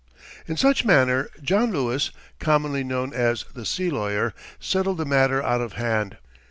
In 0.47 0.57
such 0.57 0.83
manner 0.83 1.29
John 1.43 1.71
Lewis, 1.71 2.09
commonly 2.39 2.83
known 2.83 3.13
as 3.13 3.45
the 3.53 3.65
"sea 3.67 3.91
lawyer," 3.91 4.33
settled 4.59 4.97
the 4.97 5.05
matter 5.05 5.43
out 5.43 5.61
of 5.61 5.73
hand. 5.73 6.17